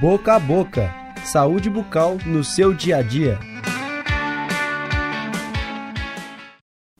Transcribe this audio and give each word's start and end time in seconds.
Boca 0.00 0.36
a 0.36 0.38
Boca 0.38 0.94
Saúde 1.24 1.68
bucal 1.68 2.18
no 2.24 2.44
seu 2.44 2.72
dia 2.72 2.98
a 2.98 3.02
dia. 3.02 3.36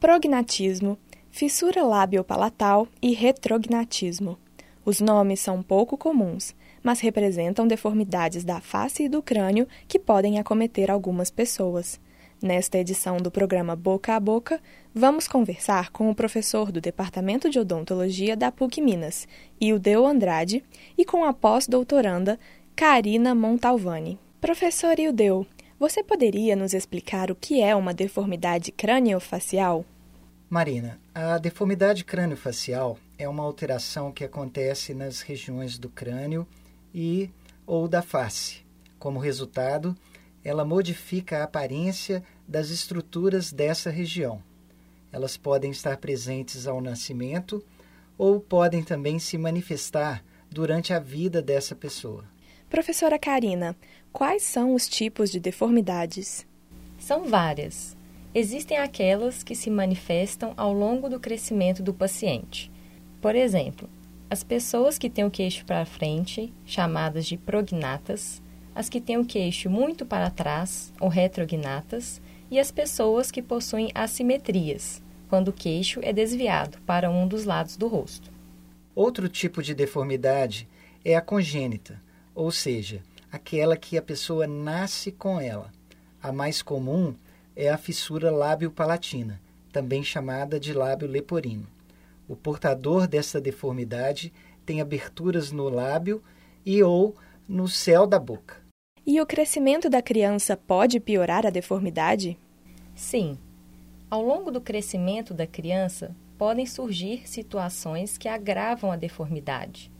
Prognatismo, 0.00 0.98
fissura 1.30 1.84
lábio-palatal 1.84 2.88
e 3.00 3.14
retrognatismo. 3.14 4.36
Os 4.84 5.00
nomes 5.00 5.38
são 5.38 5.62
pouco 5.62 5.96
comuns, 5.96 6.56
mas 6.82 6.98
representam 6.98 7.68
deformidades 7.68 8.42
da 8.42 8.60
face 8.60 9.04
e 9.04 9.08
do 9.08 9.22
crânio 9.22 9.68
que 9.86 10.00
podem 10.00 10.40
acometer 10.40 10.90
algumas 10.90 11.30
pessoas. 11.30 12.00
Nesta 12.40 12.78
edição 12.78 13.16
do 13.16 13.32
programa 13.32 13.74
Boca 13.74 14.14
a 14.14 14.20
Boca, 14.20 14.60
vamos 14.94 15.26
conversar 15.26 15.90
com 15.90 16.08
o 16.08 16.14
professor 16.14 16.70
do 16.70 16.80
Departamento 16.80 17.50
de 17.50 17.58
Odontologia 17.58 18.36
da 18.36 18.52
PUC 18.52 18.80
Minas, 18.80 19.26
Ildeu 19.60 20.06
Andrade, 20.06 20.62
e 20.96 21.04
com 21.04 21.24
a 21.24 21.32
pós-doutoranda 21.32 22.38
Karina 22.78 23.34
Montalvani. 23.34 24.20
Professor 24.40 25.00
Ildeu, 25.00 25.44
você 25.80 26.00
poderia 26.00 26.54
nos 26.54 26.72
explicar 26.72 27.28
o 27.28 27.34
que 27.34 27.60
é 27.60 27.74
uma 27.74 27.92
deformidade 27.92 28.70
craniofacial? 28.70 29.84
Marina, 30.48 30.96
a 31.12 31.38
deformidade 31.38 32.04
craniofacial 32.04 32.96
é 33.18 33.28
uma 33.28 33.42
alteração 33.42 34.12
que 34.12 34.22
acontece 34.22 34.94
nas 34.94 35.22
regiões 35.22 35.76
do 35.76 35.88
crânio 35.88 36.46
e 36.94 37.28
ou 37.66 37.88
da 37.88 38.00
face. 38.00 38.64
Como 38.96 39.18
resultado, 39.18 39.92
ela 40.44 40.64
modifica 40.64 41.38
a 41.38 41.42
aparência 41.42 42.22
das 42.46 42.70
estruturas 42.70 43.50
dessa 43.50 43.90
região. 43.90 44.40
Elas 45.10 45.36
podem 45.36 45.72
estar 45.72 45.96
presentes 45.96 46.64
ao 46.64 46.80
nascimento 46.80 47.60
ou 48.16 48.38
podem 48.38 48.84
também 48.84 49.18
se 49.18 49.36
manifestar 49.36 50.22
durante 50.48 50.92
a 50.92 51.00
vida 51.00 51.42
dessa 51.42 51.74
pessoa. 51.74 52.37
Professora 52.68 53.18
Karina, 53.18 53.74
quais 54.12 54.42
são 54.42 54.74
os 54.74 54.86
tipos 54.86 55.30
de 55.30 55.40
deformidades? 55.40 56.46
São 56.98 57.24
várias. 57.26 57.96
Existem 58.34 58.76
aquelas 58.76 59.42
que 59.42 59.54
se 59.54 59.70
manifestam 59.70 60.52
ao 60.54 60.74
longo 60.74 61.08
do 61.08 61.18
crescimento 61.18 61.82
do 61.82 61.94
paciente. 61.94 62.70
Por 63.22 63.34
exemplo, 63.34 63.88
as 64.28 64.44
pessoas 64.44 64.98
que 64.98 65.08
têm 65.08 65.24
o 65.24 65.30
queixo 65.30 65.64
para 65.64 65.86
frente, 65.86 66.52
chamadas 66.66 67.24
de 67.24 67.38
prognatas, 67.38 68.42
as 68.74 68.90
que 68.90 69.00
têm 69.00 69.16
o 69.16 69.24
queixo 69.24 69.70
muito 69.70 70.04
para 70.04 70.28
trás, 70.28 70.92
ou 71.00 71.08
retrognatas, 71.08 72.20
e 72.50 72.60
as 72.60 72.70
pessoas 72.70 73.30
que 73.30 73.40
possuem 73.40 73.90
assimetrias, 73.94 75.02
quando 75.30 75.48
o 75.48 75.54
queixo 75.54 76.00
é 76.02 76.12
desviado 76.12 76.76
para 76.82 77.10
um 77.10 77.26
dos 77.26 77.46
lados 77.46 77.78
do 77.78 77.88
rosto. 77.88 78.30
Outro 78.94 79.26
tipo 79.26 79.62
de 79.62 79.74
deformidade 79.74 80.68
é 81.02 81.16
a 81.16 81.22
congênita, 81.22 82.06
ou 82.38 82.52
seja, 82.52 83.02
aquela 83.32 83.76
que 83.76 83.98
a 83.98 84.02
pessoa 84.02 84.46
nasce 84.46 85.10
com 85.10 85.40
ela. 85.40 85.72
A 86.22 86.30
mais 86.30 86.62
comum 86.62 87.12
é 87.56 87.68
a 87.68 87.76
fissura 87.76 88.30
lábio-palatina, 88.30 89.40
também 89.72 90.04
chamada 90.04 90.60
de 90.60 90.72
lábio 90.72 91.08
leporino. 91.08 91.66
O 92.28 92.36
portador 92.36 93.08
dessa 93.08 93.40
deformidade 93.40 94.32
tem 94.64 94.80
aberturas 94.80 95.50
no 95.50 95.68
lábio 95.68 96.22
e 96.64 96.80
ou 96.80 97.16
no 97.48 97.66
céu 97.66 98.06
da 98.06 98.20
boca. 98.20 98.58
E 99.04 99.20
o 99.20 99.26
crescimento 99.26 99.90
da 99.90 100.00
criança 100.00 100.56
pode 100.56 101.00
piorar 101.00 101.44
a 101.44 101.50
deformidade? 101.50 102.38
Sim. 102.94 103.36
Ao 104.08 104.22
longo 104.22 104.52
do 104.52 104.60
crescimento 104.60 105.34
da 105.34 105.46
criança, 105.46 106.14
podem 106.38 106.66
surgir 106.66 107.28
situações 107.28 108.16
que 108.16 108.28
agravam 108.28 108.92
a 108.92 108.96
deformidade. 108.96 109.90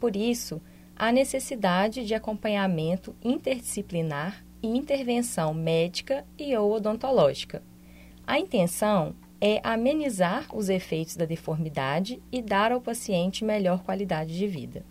Por 0.00 0.16
isso, 0.16 0.62
há 0.96 1.12
necessidade 1.12 2.04
de 2.04 2.14
acompanhamento 2.14 3.14
interdisciplinar 3.22 4.44
e 4.62 4.68
intervenção 4.68 5.52
médica 5.52 6.24
e 6.38 6.56
ou 6.56 6.72
odontológica. 6.72 7.62
A 8.26 8.38
intenção 8.38 9.14
é 9.40 9.60
amenizar 9.62 10.46
os 10.54 10.68
efeitos 10.68 11.16
da 11.16 11.24
deformidade 11.24 12.22
e 12.32 12.40
dar 12.40 12.72
ao 12.72 12.80
paciente 12.80 13.44
melhor 13.44 13.82
qualidade 13.82 14.36
de 14.36 14.46
vida. 14.46 14.84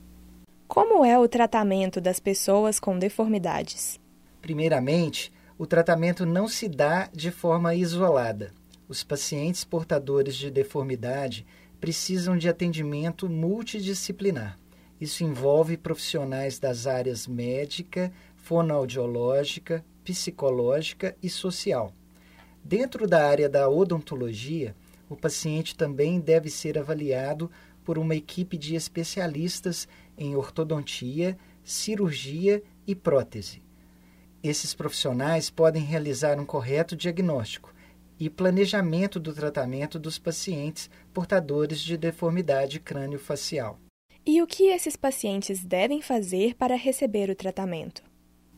Como 0.68 1.03
é 1.03 1.18
o 1.18 1.28
tratamento 1.28 2.00
das 2.00 2.19
pessoas 2.19 2.80
com 2.80 3.00
deformidades? 3.00 4.00
Primeiramente, 4.42 5.31
o 5.58 5.66
tratamento 5.66 6.25
não 6.25 6.47
se 6.47 6.68
dá 6.68 7.09
de 7.13 7.31
forma 7.31 7.74
isolada. 7.74 8.52
Os 8.88 9.03
pacientes 9.03 9.63
portadores 9.63 10.36
de 10.36 10.52
deformidade 10.52 11.46
precisam 11.80 12.38
de 12.38 12.50
atendimento 12.50 13.30
multidisciplinar. 13.30 14.58
Isso 15.03 15.22
envolve 15.22 15.75
profissionais 15.75 16.58
das 16.58 16.88
áreas 16.88 17.28
médica, 17.28 18.09
fonoaudiológica, 18.38 19.84
psicológica 20.02 21.14
e 21.22 21.30
social. 21.30 21.94
Dentro 22.64 23.06
da 23.06 23.28
área 23.28 23.50
da 23.50 23.68
odontologia, 23.68 24.74
o 25.09 25.18
paciente 25.18 25.75
também 25.75 26.22
deve 26.22 26.50
ser 26.50 26.78
avaliado 26.78 27.52
por 27.84 27.97
uma 27.97 28.16
equipe 28.16 28.58
de 28.58 28.75
especialistas 28.75 29.90
em 30.18 30.38
ortodontia, 30.38 31.38
cirurgia 31.66 32.63
e 32.88 32.96
prótese. 32.96 33.62
Esses 34.42 34.74
profissionais 34.74 35.50
podem 35.50 35.84
realizar 35.84 36.40
um 36.40 36.46
correto 36.46 36.96
diagnóstico 36.96 37.74
e 38.18 38.30
planejamento 38.30 39.19
do 39.19 39.34
tratamento 39.34 40.00
dos 40.00 40.18
pacientes 40.18 40.90
portadores 41.13 41.81
de 41.81 41.97
deformidade 41.97 42.80
crânio-facial. 42.80 43.82
E 44.25 44.41
o 44.41 44.47
que 44.47 44.67
esses 44.67 44.95
pacientes 44.95 45.66
devem 45.66 46.01
fazer 46.01 46.56
para 46.56 46.78
receber 46.78 47.29
o 47.29 47.35
tratamento? 47.35 48.01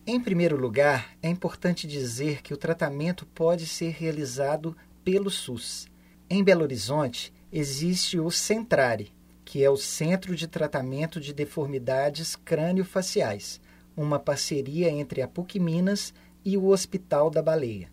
Em 0.06 0.20
primeiro 0.20 0.56
lugar, 0.56 1.18
é 1.24 1.28
importante 1.28 1.88
dizer 1.88 2.44
que 2.44 2.54
o 2.54 2.58
tratamento 2.58 3.26
pode 3.26 3.66
ser 3.66 3.90
realizado 3.90 4.78
pelo 5.04 5.32
SUS. 5.32 5.88
Em 6.30 6.44
Belo 6.44 6.62
Horizonte, 6.62 7.34
existe 7.52 8.20
o 8.20 8.30
Centrare, 8.30 9.12
que 9.44 9.64
é 9.64 9.70
o 9.70 9.76
Centro 9.76 10.36
de 10.36 10.48
Tratamento 10.48 11.20
de 11.20 11.34
Deformidades 11.34 12.36
Crânio-Faciais, 12.36 13.60
uma 13.98 14.20
parceria 14.20 14.92
entre 14.92 15.24
a 15.24 15.28
PUC 15.28 15.60
Minas 15.60 16.14
e 16.44 16.56
o 16.58 16.68
Hospital 16.68 17.32
da 17.32 17.42
Baleia. 17.42 17.90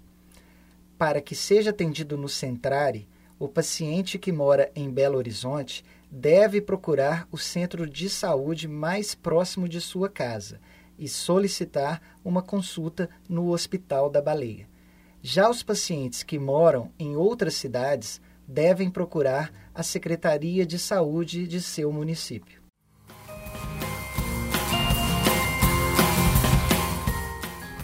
Para 0.99 1.23
que 1.23 1.35
seja 1.35 1.71
atendido 1.71 2.19
no 2.19 2.29
Centrare, 2.29 3.09
o 3.43 3.49
paciente 3.49 4.21
que 4.21 4.31
mora 4.31 4.71
em 4.73 4.89
Belo 4.89 5.19
Horizonte 5.19 5.85
deve 6.09 6.61
procurar 6.61 7.27
o 7.33 7.37
centro 7.37 7.89
de 7.89 8.09
saúde 8.09 8.69
mais 8.69 9.17
próximo 9.17 9.69
de 9.69 9.81
sua 9.81 10.09
casa 10.09 10.61
e 10.97 11.09
solicitar 11.09 12.01
uma 12.25 12.41
consulta 12.41 13.11
no 13.29 13.49
Hospital 13.51 14.09
da 14.09 14.23
Baleia. 14.23 14.69
Já 15.21 15.51
os 15.51 15.61
pacientes 15.61 16.23
que 16.23 16.39
moram 16.39 16.93
em 16.97 17.17
outras 17.17 17.55
cidades 17.55 18.21
devem 18.47 18.89
procurar 18.89 19.53
a 19.75 19.83
Secretaria 19.83 20.65
de 20.65 20.79
Saúde 20.79 21.49
de 21.49 21.61
seu 21.61 21.91
município. 21.91 22.62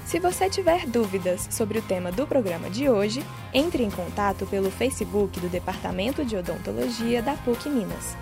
Se 0.08 0.18
você 0.18 0.48
tiver 0.48 0.86
dúvidas 0.86 1.48
sobre 1.50 1.80
o 1.80 1.82
tema 1.82 2.10
do 2.10 2.26
programa 2.26 2.70
de 2.70 2.88
hoje, 2.88 3.22
entre 3.52 3.84
em 3.84 3.90
contato 3.90 4.46
pelo 4.46 4.70
Facebook 4.70 5.38
do 5.38 5.50
Departamento 5.50 6.24
de 6.24 6.34
Odontologia 6.34 7.20
da 7.20 7.34
PUC 7.34 7.68
Minas. 7.68 8.16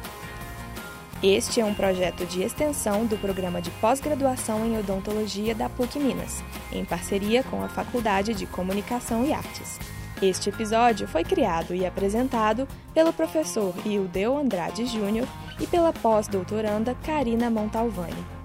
Este 1.23 1.61
é 1.61 1.65
um 1.65 1.75
projeto 1.75 2.27
de 2.27 2.43
extensão 2.43 3.07
do 3.07 3.17
programa 3.17 3.63
de 3.63 3.71
pós-graduação 3.71 4.67
em 4.67 4.77
odontologia 4.77 5.55
da 5.55 5.69
PUC 5.69 6.01
Minas, 6.01 6.43
em 6.73 6.85
parceria 6.85 7.45
com 7.45 7.63
a 7.63 7.69
Faculdade 7.69 8.35
de 8.35 8.47
Comunicação 8.47 9.25
e 9.25 9.33
Artes. 9.33 9.79
Este 10.21 10.49
episódio 10.49 11.07
foi 11.07 11.23
criado 11.23 11.73
e 11.73 11.87
apresentado 11.87 12.67
pelo 12.93 13.13
professor 13.13 13.73
Ildeu 13.85 14.37
Andrade 14.37 14.87
Júnior 14.87 15.29
e 15.61 15.69
pela 15.69 15.93
pós-doutoranda 15.93 16.97
Karina 17.05 17.49
Montalvani 17.49 18.36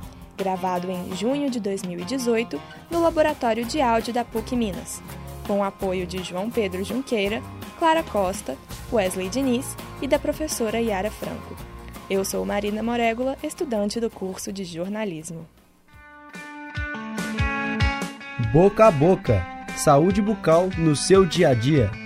gravado 0.41 0.89
em 0.89 1.15
junho 1.15 1.51
de 1.51 1.59
2018 1.59 2.59
no 2.89 2.99
Laboratório 2.99 3.63
de 3.63 3.79
Áudio 3.79 4.11
da 4.11 4.25
PUC 4.25 4.55
Minas, 4.55 4.99
com 5.45 5.59
o 5.59 5.63
apoio 5.63 6.07
de 6.07 6.23
João 6.23 6.49
Pedro 6.49 6.83
Junqueira, 6.83 7.43
Clara 7.77 8.01
Costa, 8.01 8.57
Wesley 8.91 9.29
Diniz 9.29 9.77
e 10.01 10.07
da 10.07 10.17
professora 10.17 10.79
Yara 10.79 11.11
Franco. 11.11 11.55
Eu 12.09 12.25
sou 12.25 12.43
Marina 12.43 12.81
Morégula, 12.81 13.37
estudante 13.43 13.99
do 13.99 14.09
curso 14.09 14.51
de 14.51 14.63
jornalismo. 14.63 15.47
Boca 18.51 18.87
a 18.87 18.91
boca. 18.91 19.45
Saúde 19.77 20.21
bucal 20.21 20.69
no 20.75 20.95
seu 20.95 21.23
dia 21.23 21.49
a 21.49 21.53
dia. 21.53 22.00